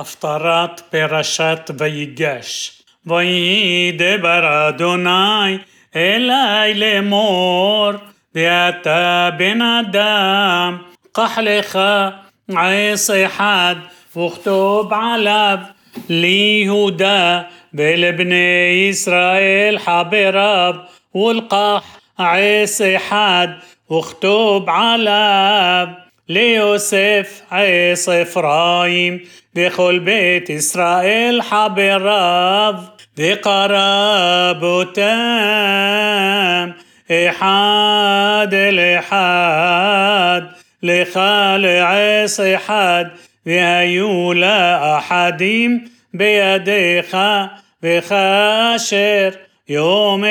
[0.00, 2.82] הפטרת פרשת ויגש.
[3.06, 5.58] ויהי דבר אדוני
[5.96, 7.90] אלי לאמור,
[8.34, 10.78] ואתה בן אדם,
[11.12, 11.78] קח לך
[12.56, 13.74] עץ אחד,
[14.16, 15.58] וכתוב עליו
[16.08, 17.40] ליהודה
[17.74, 20.74] ולבני ישראל חבריו,
[21.14, 23.48] ולקח עץ אחד,
[23.92, 25.86] וכתוב עליו
[26.30, 29.20] ليوسف عيصف رايم
[29.54, 32.84] بخل بيت إسرائيل حبر راض
[33.16, 36.74] بقراب تام
[37.28, 40.50] إحاد الإحاد
[40.82, 43.10] لخال عيص إحاد
[43.46, 47.16] لا أحدين بيديك
[47.82, 49.34] بخاشر
[49.68, 50.24] يوم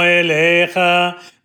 [0.00, 0.78] إليك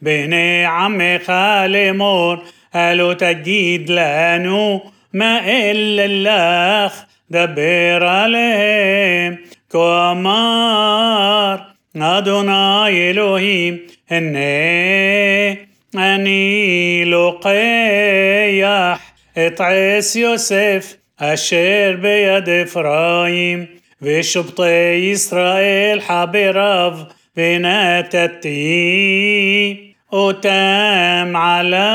[0.01, 1.29] بني عمك
[1.69, 2.39] لمور
[2.73, 4.79] قالوا تجيد لانو
[5.13, 5.39] ما
[5.71, 6.93] إلا الاخ
[7.29, 9.37] دبر عليهم
[9.71, 11.63] كومار
[11.95, 13.79] أدوناي إلهيم
[14.11, 15.49] إني
[15.95, 18.97] أني لقيح
[19.37, 23.67] اطعس يوسف أشير بيد إفرايم
[24.03, 26.93] في وشبط إسرائيل حبرف
[27.37, 31.91] بنات التيم أتام على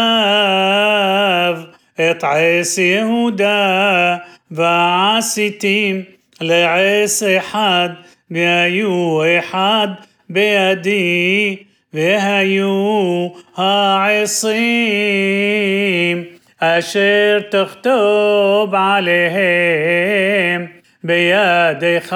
[2.01, 6.05] اتعيس يهودا بعستيم
[6.41, 7.95] لعيس حد
[8.31, 9.95] بيو حد
[10.29, 16.25] بيدي بهايو هاعصيم
[16.63, 20.69] أشير تخطب عليهم
[21.03, 22.15] بيدك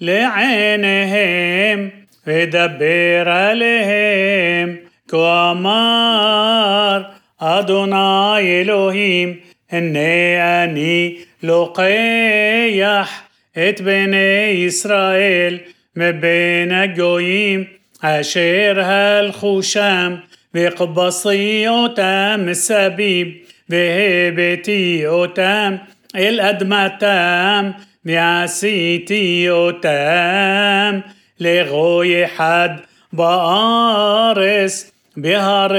[0.00, 1.90] لعينهم
[2.28, 7.02] ودبر عليهم כאמר
[7.38, 9.34] אדוני אלוהים,
[9.70, 15.58] הנה אני לוקח את בני ישראל
[15.96, 17.64] מבין הגויים
[18.02, 20.14] אשר הלכו שם,
[20.54, 23.28] וכבשי אותם מסביב,
[23.68, 25.74] והבאתי אותם
[26.16, 27.70] אל אדמתם,
[28.04, 30.98] ועשיתי אותם
[31.40, 32.68] לרוי אחד
[33.12, 34.90] בארץ.
[35.16, 35.72] بهار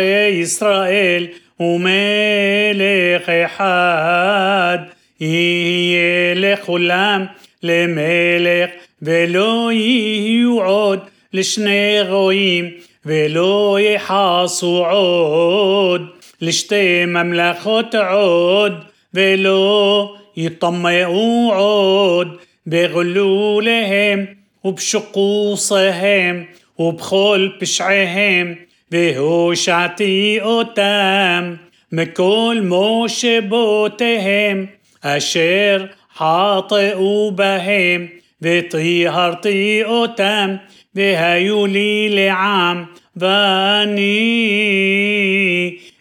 [0.43, 1.27] إسرائيل
[1.59, 4.77] ומלך אחד
[5.19, 7.25] יהיה לכולם
[7.63, 8.69] למלך
[9.01, 10.99] ולא יהיו עוד
[11.33, 12.69] לשני רועים
[13.05, 16.05] ולא יחסו עוד
[16.41, 18.73] לשתי ממלכות עוד
[19.13, 22.37] ולא יטמאו עוד
[22.67, 24.25] בגלוליהם
[24.65, 26.43] ובשקוסיהם
[26.79, 28.53] ובכל פשעיהם
[28.91, 31.53] והושעתי אותם
[31.91, 34.65] מכל מושבותיהם
[35.01, 38.07] אשר חטאו בהם
[38.41, 40.49] וטיהרתי אותם
[40.95, 42.83] והיו לי לעם
[43.17, 44.47] ואני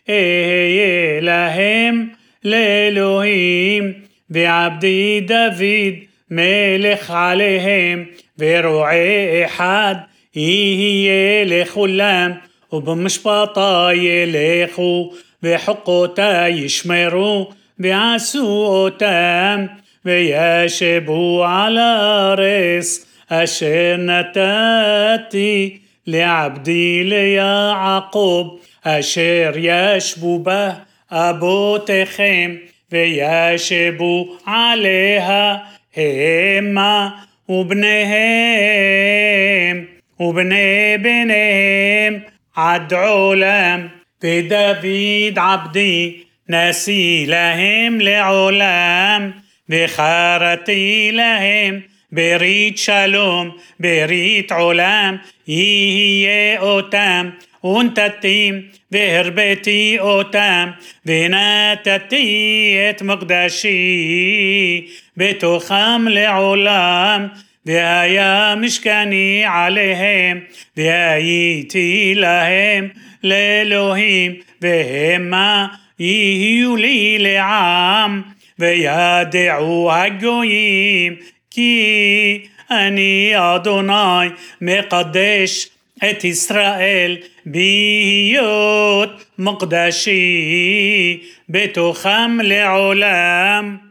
[0.08, 2.08] אהיה להם
[2.44, 3.92] לאלוהים
[4.30, 5.94] ועבדי דוד
[6.30, 8.04] מלך עליהם
[8.38, 9.94] ורועה אחד
[10.36, 12.30] יהיה לכולם
[12.72, 15.12] وبمشبطه يليخو
[15.42, 17.46] بحقو تا يشمرو
[17.78, 19.68] بعسو تام
[20.04, 30.74] بيشبو على رس اشير نتاتي لعبدي ليا عقوب اشير يشبو به
[31.12, 32.58] ابو تخيم
[32.92, 35.66] ويشبو عليها
[35.98, 37.12] هما
[37.48, 39.86] وبنهم
[40.18, 42.22] وبني بنهم,
[42.56, 43.90] عدعو لهم
[44.22, 49.34] بدافيد عبدي نسي لهم لعلام
[49.68, 55.18] بخارتي لهم بريت شلوم بريت علام
[55.48, 57.32] يهي أوتام
[57.64, 58.54] ונתתים
[58.92, 60.68] بهربتي أوتام
[61.06, 62.28] ונתתי
[62.90, 63.86] את مقدشي
[65.16, 67.20] بتخام לעולם,
[67.66, 70.42] ديا مشكاني عليهم
[70.76, 72.90] دايتي لهم
[73.22, 75.70] لالوهيم بهما
[76.00, 78.24] يهيو لي لعام
[78.60, 81.16] ويدعو هجويم
[81.50, 82.42] كي
[82.72, 85.68] أني أدوناي مقدش
[86.04, 87.12] את إسرائيل
[87.54, 93.85] בהיות מוקדשי בתוכם לעולם.